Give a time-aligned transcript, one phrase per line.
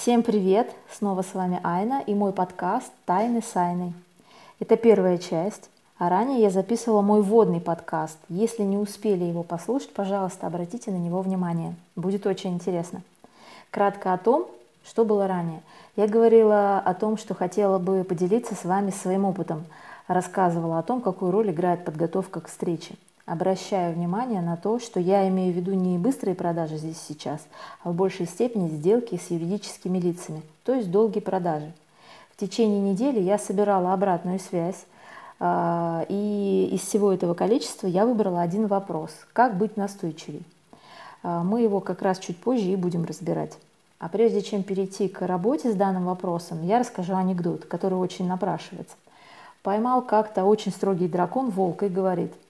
[0.00, 0.74] Всем привет!
[0.90, 3.92] Снова с вами Айна и мой подкаст «Тайны с Айной».
[4.58, 8.16] Это первая часть, а ранее я записывала мой вводный подкаст.
[8.30, 11.74] Если не успели его послушать, пожалуйста, обратите на него внимание.
[11.96, 13.02] Будет очень интересно.
[13.70, 14.46] Кратко о том,
[14.86, 15.60] что было ранее.
[15.96, 19.66] Я говорила о том, что хотела бы поделиться с вами своим опытом.
[20.08, 22.94] Рассказывала о том, какую роль играет подготовка к встрече
[23.30, 27.40] обращаю внимание на то, что я имею в виду не быстрые продажи здесь сейчас,
[27.84, 31.72] а в большей степени сделки с юридическими лицами, то есть долгие продажи.
[32.34, 34.84] В течение недели я собирала обратную связь,
[35.38, 40.42] а, и из всего этого количества я выбрала один вопрос– как быть настойчивей?
[41.22, 43.56] А, мы его как раз чуть позже и будем разбирать.
[44.00, 48.96] А прежде чем перейти к работе с данным вопросом, я расскажу анекдот, который очень напрашивается.
[49.62, 52.32] Поймал как-то очень строгий дракон волка и говорит–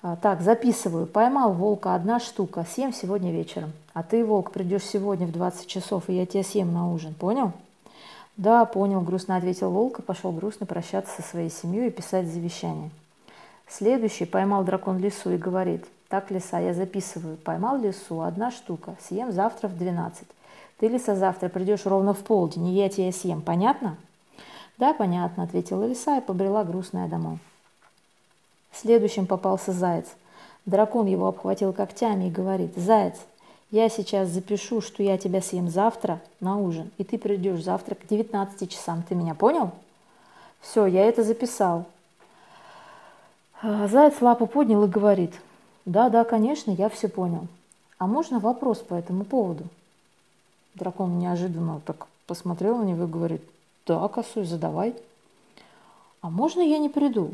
[0.00, 1.06] так, записываю.
[1.06, 2.64] Поймал волка одна штука.
[2.68, 3.72] Съем сегодня вечером.
[3.94, 7.14] А ты, волк, придешь сегодня в 20 часов, и я тебя съем на ужин.
[7.14, 7.52] Понял?
[8.36, 12.90] Да, понял, грустно ответил волк и пошел грустно прощаться со своей семьей и писать завещание.
[13.66, 19.32] Следующий поймал дракон лису и говорит, так, лиса, я записываю, поймал лису, одна штука, съем
[19.32, 20.26] завтра в 12.
[20.78, 23.96] Ты, лиса, завтра придешь ровно в полдень, и я тебя съем, понятно?
[24.78, 27.40] Да, понятно, ответила лиса и побрела грустная домой.
[28.80, 30.06] Следующим попался заяц.
[30.64, 33.16] Дракон его обхватил когтями и говорит, «Заяц,
[33.72, 38.06] я сейчас запишу, что я тебя съем завтра на ужин, и ты придешь завтра к
[38.06, 39.02] 19 часам.
[39.08, 39.72] Ты меня понял?»
[40.60, 41.86] «Все, я это записал».
[43.60, 45.32] А, заяц лапу поднял и говорит,
[45.84, 47.48] «Да, да, конечно, я все понял.
[47.98, 49.64] А можно вопрос по этому поводу?»
[50.74, 53.42] Дракон неожиданно так посмотрел на него и говорит,
[53.86, 54.94] «Да, косой, задавай».
[56.20, 57.32] «А можно я не приду?»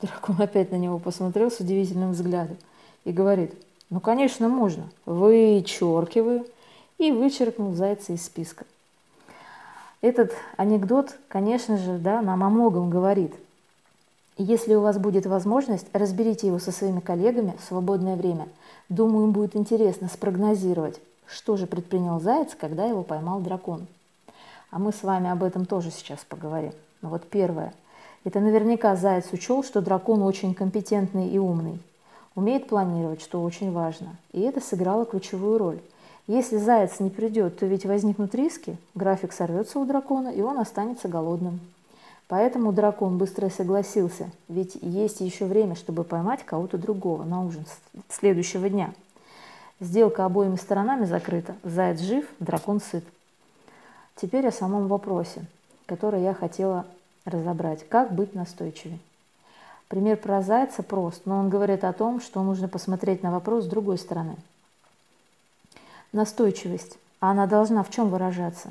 [0.00, 2.58] Дракон опять на него посмотрел с удивительным взглядом
[3.04, 3.54] и говорит,
[3.88, 4.84] ну, конечно, можно.
[5.06, 6.46] Вычеркиваю.
[6.98, 8.64] И вычеркнул зайца из списка.
[10.00, 13.34] Этот анекдот, конечно же, да, нам о многом говорит.
[14.38, 18.48] Если у вас будет возможность, разберите его со своими коллегами в свободное время.
[18.88, 23.86] Думаю, им будет интересно спрогнозировать, что же предпринял заяц, когда его поймал дракон.
[24.70, 26.72] А мы с вами об этом тоже сейчас поговорим.
[27.02, 27.72] Но вот первое–
[28.26, 31.78] это наверняка заяц учел, что дракон очень компетентный и умный.
[32.34, 34.16] Умеет планировать, что очень важно.
[34.32, 35.78] И это сыграло ключевую роль.
[36.26, 41.06] Если заяц не придет, то ведь возникнут риски, график сорвется у дракона, и он останется
[41.06, 41.60] голодным.
[42.26, 47.64] Поэтому дракон быстро согласился, ведь есть еще время, чтобы поймать кого-то другого на ужин
[48.08, 48.92] следующего дня.
[49.78, 53.04] Сделка обоими сторонами закрыта, заяц жив, дракон сыт.
[54.16, 55.46] Теперь о самом вопросе,
[55.86, 56.86] который я хотела
[57.26, 58.98] разобрать, как быть настойчивее.
[59.88, 63.68] Пример про зайца прост, но он говорит о том, что нужно посмотреть на вопрос с
[63.68, 64.36] другой стороны.
[66.12, 66.98] Настойчивость.
[67.20, 68.70] Она должна в чем выражаться?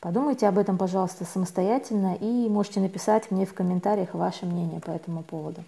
[0.00, 5.22] Подумайте об этом, пожалуйста, самостоятельно и можете написать мне в комментариях ваше мнение по этому
[5.22, 5.64] поводу.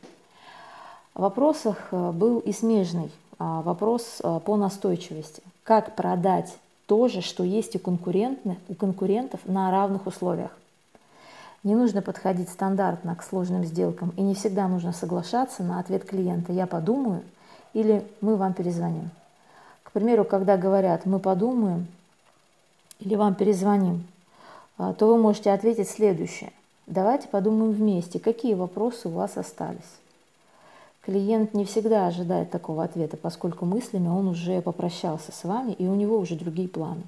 [1.15, 5.43] В вопросах э, был и смежный а, вопрос э, по настойчивости.
[5.65, 6.57] Как продать
[6.87, 10.57] то же, что есть у, у конкурентов на равных условиях?
[11.69, 16.51] Не нужно подходить стандартно к сложным сделкам и не всегда нужно соглашаться на ответ клиента
[16.51, 17.21] «я подумаю»
[17.75, 19.11] или «мы вам перезвоним».
[19.83, 21.87] К примеру, когда говорят «мы подумаем»
[23.01, 24.07] или «вам перезвоним»,
[24.79, 26.55] а, то вы можете ответить следующее.
[26.87, 29.99] Давайте подумаем вместе, какие вопросы у вас остались.
[31.03, 35.95] Клиент не всегда ожидает такого ответа, поскольку мыслями он уже попрощался с вами и у
[35.95, 37.03] него уже другие планы.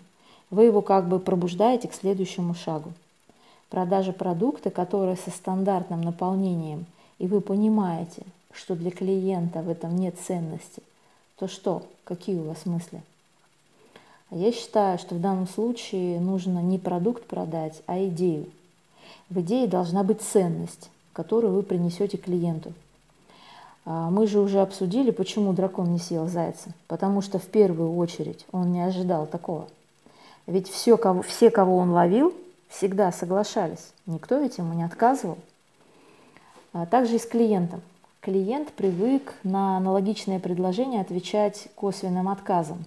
[0.51, 2.93] Вы его как бы пробуждаете к следующему шагу
[3.71, 6.85] продажа продукта, который со стандартным наполнением,
[7.19, 8.23] и вы понимаете,
[8.53, 10.83] что для клиента в этом нет ценности,
[11.37, 13.03] то что, какие у вас мысли?
[14.31, 18.47] А я считаю, что в данном случае нужно не продукт продать, а идею.
[19.29, 22.73] В идее должна быть ценность, которую вы принесете клиенту.
[23.85, 26.71] А мы же уже обсудили, почему дракон не съел зайца.
[26.87, 29.67] Потому что в первую очередь он не ожидал такого.
[30.47, 32.33] Ведь все, кого, все, кого он ловил,
[32.71, 33.93] всегда соглашались.
[34.07, 35.39] Никто ведь ему не отказывал.
[36.73, 37.83] А также и с клиентом.
[38.21, 42.85] Клиент привык на аналогичное предложение отвечать косвенным отказом.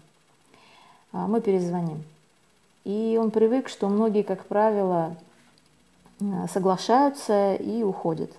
[1.12, 2.04] А мы перезвоним.
[2.86, 5.16] И он привык, что многие, как правило,
[6.52, 8.32] соглашаются и уходят.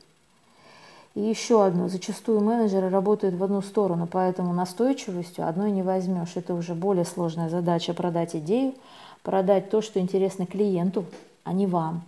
[1.15, 1.89] И еще одно.
[1.89, 6.33] Зачастую менеджеры работают в одну сторону, поэтому настойчивостью одной не возьмешь.
[6.35, 8.75] Это уже более сложная задача продать идею,
[9.23, 11.05] продать то, что интересно клиенту,
[11.45, 12.03] а не вам.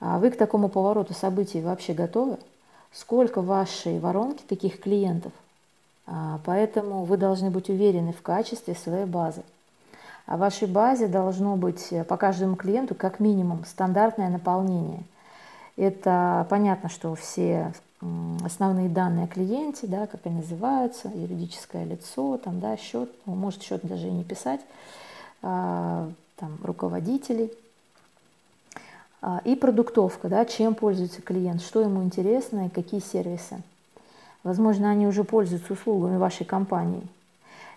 [0.00, 2.38] А вы к такому повороту событий вообще готовы?
[2.92, 5.32] Сколько в вашей воронке таких клиентов?
[6.06, 9.42] А, поэтому вы должны быть уверены в качестве своей базы.
[10.26, 15.02] А в вашей базе должно быть по каждому клиенту как минимум стандартное наполнение.
[15.76, 17.72] Это понятно, что все
[18.44, 23.62] основные данные о клиенте, да, как они называются, юридическое лицо, там, да, счет, ну, может
[23.62, 24.60] счет даже и не писать,
[25.42, 27.52] а, там, руководителей.
[29.22, 33.62] А, и продуктовка, да, чем пользуется клиент, что ему интересно и какие сервисы.
[34.44, 37.02] Возможно, они уже пользуются услугами вашей компании.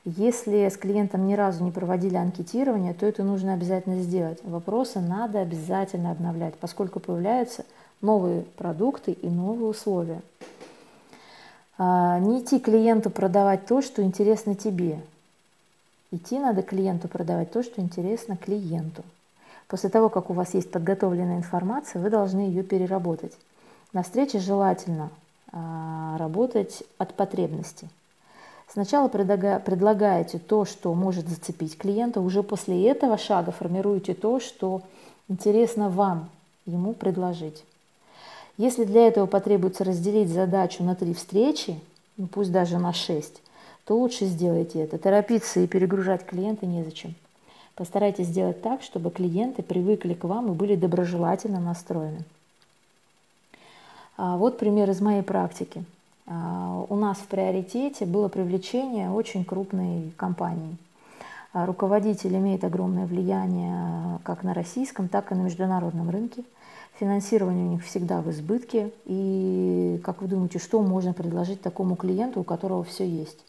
[0.05, 4.39] Если с клиентом ни разу не проводили анкетирование, то это нужно обязательно сделать.
[4.43, 7.65] Вопросы надо обязательно обновлять, поскольку появляются
[8.01, 10.21] новые продукты и новые условия.
[11.77, 14.99] А, не идти клиенту продавать то, что интересно тебе.
[16.11, 19.03] Идти надо клиенту продавать то, что интересно клиенту.
[19.69, 23.33] После того, как у вас есть подготовленная информация, вы должны ее переработать.
[23.93, 25.11] На встрече желательно
[25.51, 27.87] а, работать от потребности.
[28.67, 34.81] Сначала предлагаете то, что может зацепить клиента, уже после этого шага формируете то, что
[35.27, 36.29] интересно вам
[36.65, 37.63] ему предложить.
[38.57, 41.79] Если для этого потребуется разделить задачу на три встречи,
[42.17, 43.41] ну пусть даже на шесть,
[43.85, 44.97] то лучше сделайте это.
[44.97, 47.15] Торопиться и перегружать клиента незачем.
[47.79, 52.23] Постарайтесь сделать так, чтобы клиенты привыкли к вам и были доброжелательно настроены.
[54.17, 55.83] А вот пример из моей практики.
[56.27, 60.77] А, у нас в приоритете было привлечение очень крупной компании.
[61.53, 66.43] А, руководитель имеет огромное влияние как на российском, так и на международном рынке–
[66.99, 68.91] Финансирование у них всегда в избытке.
[69.05, 73.39] И как вы думаете, что можно предложить такому клиенту, у которого все есть?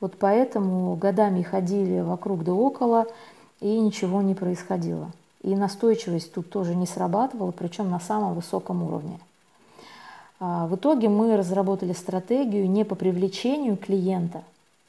[0.00, 3.06] Вот поэтому годами ходили вокруг да около,
[3.60, 5.10] и ничего не происходило.
[5.42, 9.18] И настойчивость тут тоже не срабатывала, причем на самом высоком уровне.
[10.40, 14.42] А, в итоге мы разработали стратегию не по привлечению клиента,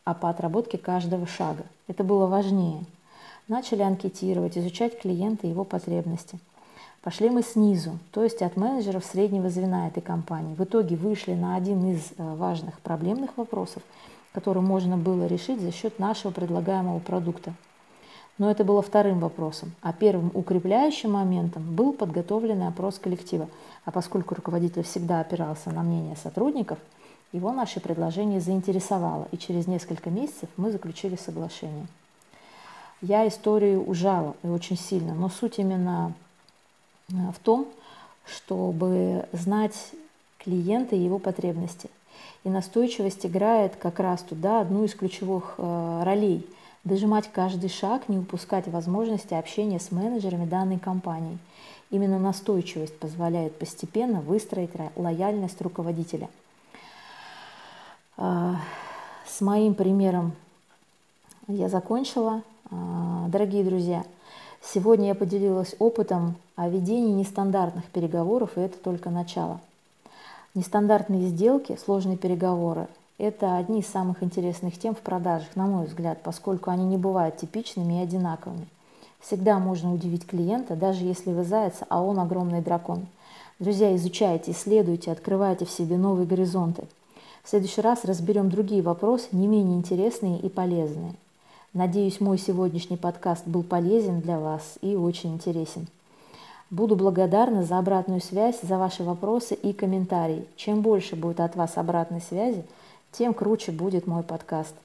[0.05, 1.63] а по отработке каждого шага.
[1.87, 2.85] Это было важнее.
[3.47, 6.39] Начали анкетировать, изучать клиента и его потребности–
[7.01, 10.53] Пошли мы снизу, то есть от менеджеров среднего звена этой компании.
[10.55, 13.81] В итоге вышли на один из э, важных проблемных вопросов,
[14.33, 17.53] который можно было решить за счет нашего предлагаемого продукта.
[18.39, 19.73] Но это было вторым вопросом.
[19.81, 23.47] А первым укрепляющим моментом был подготовленный опрос коллектива.
[23.85, 26.79] А поскольку руководитель всегда опирался на мнение сотрудников,
[27.31, 31.85] его наше предложение заинтересовало, и через несколько месяцев мы заключили соглашение.
[33.01, 36.15] Я историю ужала и очень сильно, но суть именно
[37.11, 37.67] Э, в том,
[38.25, 39.91] чтобы знать
[40.37, 41.89] клиента и его потребности.
[42.43, 46.47] И настойчивость играет как раз туда одну из ключевых э, ролей.
[46.89, 51.37] Дожимать каждый шаг, не упускать возможности общения с менеджерами данной компании.
[51.91, 56.29] Именно настойчивость позволяет постепенно выстроить лояльность руководителя.
[58.17, 58.55] Э,
[59.27, 60.31] с моим примером
[61.47, 62.41] я закончила.
[62.71, 64.03] Дорогие друзья,
[64.61, 69.61] Сегодня я поделилась опытом о ведении нестандартных переговоров, и это только начало.
[70.53, 72.87] Нестандартные сделки, сложные переговоры–
[73.19, 77.37] это одни из самых интересных тем в продажах, на мой взгляд, поскольку они не бывают
[77.37, 78.65] типичными и одинаковыми.
[79.19, 83.05] Всегда можно удивить клиента, даже если вы заяц, а он огромный дракон.
[83.59, 86.83] Друзья, изучайте, исследуйте, открывайте в себе новые горизонты.
[87.43, 91.13] В следующий раз разберем другие вопросы, не менее интересные и полезные–
[91.73, 95.85] Надеюсь, мой сегодняшний подкаст был полезен для вас и очень интересен.
[96.71, 100.45] Буду благодарна за обратную связь, за ваши вопросы и комментарии.
[100.55, 102.63] Чем больше будет от вас обратной связи,
[103.11, 104.75] тем круче будет мой подкаст.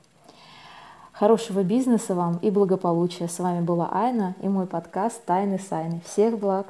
[1.13, 3.29] Хорошего бизнеса вам и благополучия.
[3.29, 6.01] С вами была Айна и мой подкаст «Тайны Сайны».
[6.05, 6.67] Всех благ!